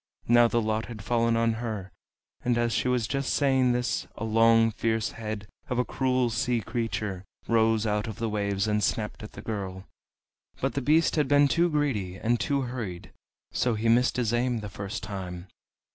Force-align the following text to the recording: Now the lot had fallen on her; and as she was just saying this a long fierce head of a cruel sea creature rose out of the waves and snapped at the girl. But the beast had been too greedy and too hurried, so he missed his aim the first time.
Now 0.27 0.47
the 0.47 0.63
lot 0.63 0.87
had 0.87 1.03
fallen 1.03 1.37
on 1.37 1.53
her; 1.61 1.91
and 2.43 2.57
as 2.57 2.73
she 2.73 2.87
was 2.87 3.05
just 3.07 3.31
saying 3.35 3.71
this 3.71 4.07
a 4.17 4.23
long 4.23 4.71
fierce 4.71 5.11
head 5.11 5.47
of 5.69 5.77
a 5.77 5.85
cruel 5.85 6.31
sea 6.31 6.59
creature 6.61 7.23
rose 7.47 7.85
out 7.85 8.07
of 8.07 8.15
the 8.17 8.27
waves 8.27 8.67
and 8.67 8.83
snapped 8.83 9.21
at 9.21 9.33
the 9.33 9.43
girl. 9.43 9.85
But 10.59 10.73
the 10.73 10.81
beast 10.81 11.17
had 11.17 11.27
been 11.27 11.47
too 11.47 11.69
greedy 11.69 12.15
and 12.17 12.39
too 12.39 12.61
hurried, 12.61 13.11
so 13.51 13.75
he 13.75 13.89
missed 13.89 14.17
his 14.17 14.33
aim 14.33 14.61
the 14.61 14.69
first 14.69 15.03
time. 15.03 15.45